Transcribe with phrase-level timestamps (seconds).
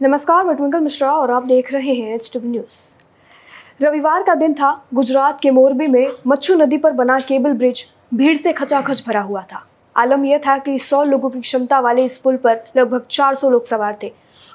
[0.00, 4.70] नमस्कार, मैं ट्विंकल मिश्रा और आप देख रहे हैं एच न्यूज़ रविवार का दिन था,
[4.94, 9.42] गुजरात के मोरबी में मच्छू नदी पर बना केबल ब्रिज भीड़ से खचाखच भरा हुआ
[9.42, 9.62] था।
[9.96, 13.66] आलम यह था कि 100 लोगों की क्षमता वाले इस पुल पर लगभग 400 लोग
[13.66, 14.12] सवार थे।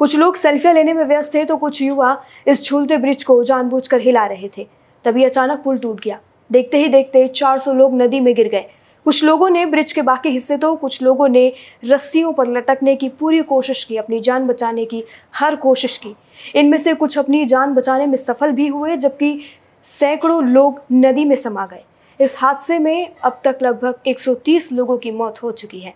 [0.00, 2.16] कुछ लोग सेल्फियाँ लेने में व्यस्त थे तो कुछ युवा
[2.48, 4.66] इस झूलते ब्रिज को जानबूझकर हिला रहे थे।
[5.04, 6.18] तभी अचानक पुल टूट गया।
[6.50, 8.66] देखते ही देखते 400 लोग नदी में गिर गए।
[9.08, 11.52] कुछ लोगों ने ब्रिज के बाकी हिस्से तो कुछ लोगों ने
[11.84, 15.04] रस्सियों पर लटकने की पूरी कोशिश की, अपनी जान बचाने की
[15.34, 16.14] हर कोशिश की।
[16.54, 19.40] इनमें से कुछ अपनी जान बचाने में सफल भी हुए, जबकि
[19.84, 21.84] सैकड़ों लोग नदी में समा गए।
[22.20, 25.94] इस हादसे में अब तक लगभग 130 लोगों की मौत हो चुकी है।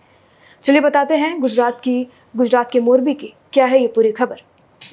[0.63, 4.41] चलिए बताते हैं गुजरात की, गुजरात के मोरबी की, क्या है ये पूरी खबर?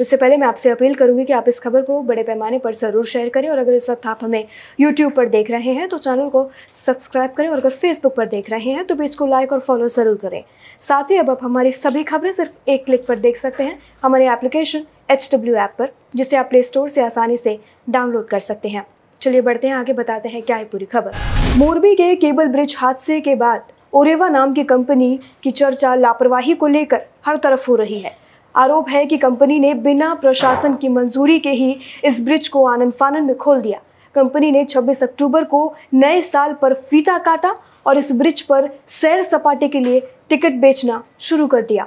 [0.01, 3.05] उससे पहले मैं आपसे अपील करूँगी कि आप इस खबर को बड़े पैमाने पर ज़रूर
[3.07, 4.45] शेयर करें और अगर इस वक्त आप हमें
[4.81, 8.51] यूट्यूब पर देख रहे हैं तो चैनल को सब्सक्राइब करें और अगर फेसबुक पर देख
[8.51, 10.43] रहे हैं तो पेज को लाइक और फॉलो ज़रूर करें।
[10.83, 14.29] साथ ही अब आप हमारी सभी खबरें सिर्फ़ एक क्लिक पर देख सकते हैं, हमारे
[14.29, 18.69] एप्लीकेशन एच डब्ल्यू ऐप पर, जिसे आप प्ले स्टोर से आसानी से डाउनलोड कर सकते
[18.69, 18.87] हैं।
[19.21, 21.13] चलिए बढ़ते हैं, आगे बताते हैं क्या है पूरी खबर।
[21.59, 26.67] मोरबी के केबल ब्रिज हादसे के बाद ओरेवा नाम की कंपनी की चर्चा लापरवाही को
[26.69, 28.17] लेकर हर तरफ़ हो रही है।
[28.55, 32.93] आरोप है कि कंपनी ने बिना प्रशासन की मंजूरी के ही इस ब्रिज को आनंद
[32.93, 33.81] फानन में खोल दिया।
[34.15, 37.55] कंपनी ने 26 अक्टूबर को नए साल पर फीता काटा
[37.87, 41.87] और इस ब्रिज पर सैर सपाटे के लिए टिकट बेचना शुरू कर दिया।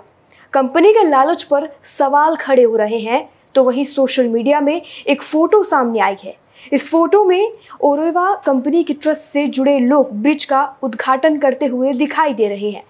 [0.53, 5.21] कंपनी के लालच पर सवाल खड़े हो रहे हैं तो वहीं सोशल मीडिया में एक
[5.21, 6.35] फ़ोटो सामने आई है।
[6.73, 11.93] इस फ़ोटो में ओरेवा कंपनी की ट्रस्ट से जुड़े लोग ब्रिज का उद्घाटन करते हुए
[11.93, 12.83] दिखाई दे रहे हैं।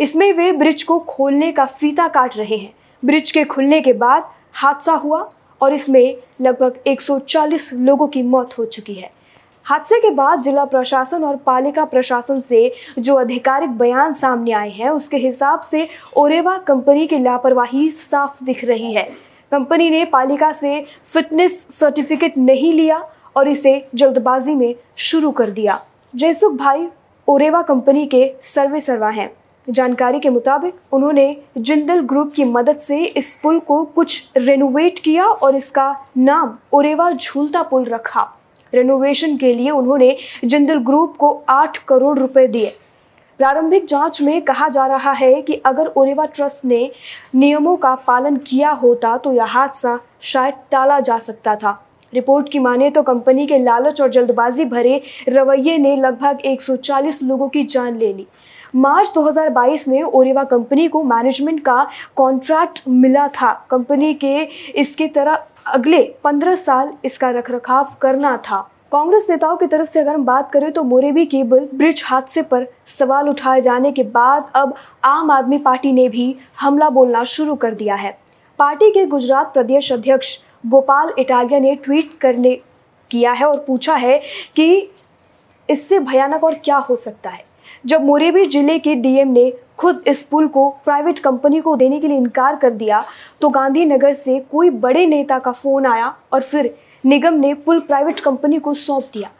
[0.00, 2.72] इसमें वे ब्रिज को खोलने का फीता काट रहे हैं।
[3.04, 8.64] ब्रिज के खुलने के बाद हादसा हुआ और इसमें लगभग 140 लोगों की मौत हो
[8.64, 9.10] चुकी है।
[9.64, 14.90] हादसे के बाद जिला प्रशासन और पालिका प्रशासन से जो आधिकारिक बयान सामने आए हैं,
[14.90, 19.02] उसके हिसाब से ओरेवा कंपनी की लापरवाही साफ़ दिख रही है।
[19.52, 23.02] कंपनी ने पालिका से फिटनेस सर्टिफिकेट नहीं लिया
[23.36, 25.84] और इसे जल्दबाजी में शुरू कर दिया।
[26.16, 26.88] जयसुख भाई,
[27.28, 29.39] ओरेवा कंपनी के सर्वे सर्वा हैं।
[29.70, 35.24] जानकारी के मुताबिक उन्होंने जिंदल ग्रुप की मदद से इस पुल को कुछ रेनोवेट किया
[35.24, 38.22] और इसका नाम ओरेवा झूलता पुल रखा।
[38.72, 42.74] रेनोवेशन के लिए उन्होंने जिंदल ग्रुप को आठ करोड़ रुपए दिए।
[43.40, 46.90] प्रारंभिक जाँच में कहा जा रहा है कि अगर ओरेवा ट्रस्ट ने
[47.34, 51.78] नियमों का पालन किया होता तो यह हादसा शायद टाला जा सकता था।
[52.12, 57.48] रिपोर्ट की माने तो कंपनी के लालच और जल्दबाजी भरे रवैये ने लगभग 140 लोगों
[57.48, 58.26] की जान ले ली।
[58.74, 61.86] मार्च 2022 में ओरेवा कंपनी को मैनेजमेंट का
[62.16, 64.42] कॉन्ट्रैक्ट मिला था। कंपनी के
[64.80, 68.60] इसके तरह अगले 15 साल इसका रखरखाव करना था।
[68.92, 72.66] कांग्रेस नेताओं की तरफ़ से अगर हम बात करें तो मोरेबी केबल ब्रिज हादसे पर
[72.98, 77.74] सवाल उठाए जाने के बाद अब आम आदमी पार्टी ने भी हमला बोलना शुरू कर
[77.74, 78.16] दिया है।
[78.58, 82.54] पार्टी के गुजरात प्रदेश अध्यक्ष गोपाल इटालिया ने ट्वीट करने
[83.10, 84.18] किया है और पूछा है
[84.56, 84.90] कि
[85.68, 87.44] इससे भयानक और क्या हो सकता है।
[87.84, 92.08] जब मोरेबी ज़िले के डीएम ने खुद इस पुल को प्राइवेट कंपनी को देने के
[92.08, 93.00] लिए इनकार कर दिया
[93.40, 96.74] तो गांधीनगर से कोई बड़े नेता का फ़ोन आया और फिर
[97.04, 99.30] निगम ने पुल प्राइवेट कंपनी को सौंप दिया।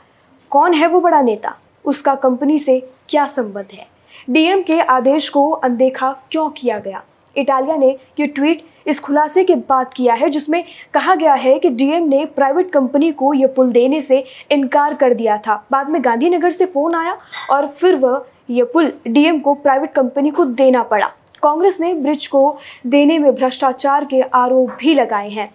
[0.50, 1.54] कौन है वो बड़ा नेता?
[1.84, 2.78] उसका कंपनी से
[3.08, 3.86] क्या संबंध है?
[4.30, 7.02] डीएम के आदेश को अनदेखा क्यों किया गया?
[7.36, 10.64] इटालिया ने ये ट्वीट इस खुलासे के बाद किया है जिसमें
[10.94, 15.14] कहा गया है कि डीएम ने प्राइवेट कंपनी को यह पुल देने से इनकार कर
[15.14, 17.18] दिया था। बाद में गांधीनगर से फ़ोन आया
[17.50, 21.06] और फिर वह यह पुल डीएम को प्राइवेट कंपनी को देना पड़ा।
[21.42, 25.54] कांग्रेस ने ब्रिज को देने में भ्रष्टाचार के आरोप भी लगाए हैं।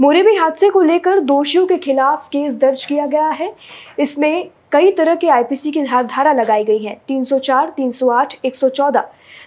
[0.00, 3.54] मोरेबी हादसे को लेकर दोषियों के खिलाफ केस दर्ज किया गया है।
[3.98, 9.04] इसमें कई तरह के आईपीसी की धारा लगाई गई है। 304, 308, 114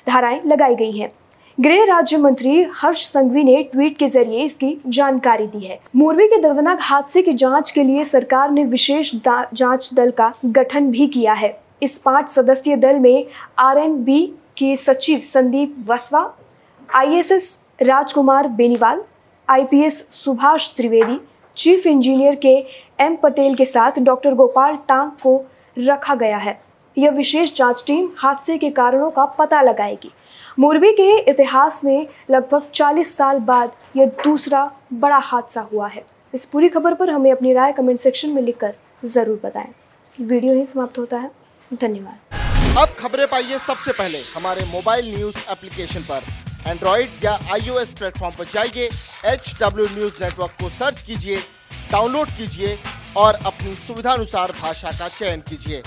[0.07, 1.11] धाराएँ लगाई गई हैं।
[1.57, 6.37] गृह राज्य मंत्री हर्ष संघवी ने ट्वीट के ज़रिए इसकी जानकारी दी है। मोरबी के
[6.41, 11.33] दर्दनाक हादसे की जाँच के लिए सरकार ने विशेष जाँच दल का गठन भी किया
[11.33, 13.25] है। इस पाँच सदस्यीय दल में
[13.59, 14.25] आरएनबी
[14.57, 16.33] के सचिव Sandeep Vasava,
[16.89, 19.03] ISS Rajkumar Beniwal,
[19.47, 21.19] IPS Subhash Trivedi,
[21.57, 22.55] chief engineer K
[22.99, 25.41] M Patel के साथ डॉक्टर गोपाल टांग को
[25.79, 26.59] रखा गया है।
[26.97, 30.11] यह विशेष जाँच टीम हादसे के कारणों का पता लगाएगी।
[30.59, 34.59] मोरबी के इतिहास में लगभग 40 साल बाद यह दूसरा
[34.93, 36.03] बड़ा हादसा हुआ है।
[36.33, 38.73] इस पूरी खबर पर हमें अपनी राय कमेंट सेक्शन में लिखकर
[39.05, 39.73] ज़रूर बताएँ।
[40.17, 41.31] वीडियो ही समाप्त होता है।
[41.71, 46.23] धन्यवाद। अब खबरें पाइए सबसे पहले। हमारे मोबाइल न्यूज़ एप्लीकेशन पर।
[46.67, 48.89] एंड्रॉइड या आईओएस प्लेटफॉर्म पर जाइए।
[49.33, 51.39] एच डब्ल्यू न्यूज़ नेटवर्क को सर्च कीजिए
[51.91, 52.77] डाउनलोड कीजिए
[53.17, 55.81] और अपनी सुविधानुसार भाषा का चयन कीजिए।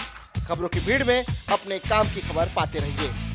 [0.49, 3.35] खबरों की भीड़ में अपने काम की खबर पाते रहिए।